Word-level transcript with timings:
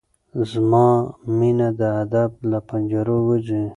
زما 0.51 0.87
مينه 1.37 1.67
د 1.79 1.81
ادب 2.01 2.31
له 2.51 2.59
پنجرو 2.69 3.17
وځي 3.27 3.63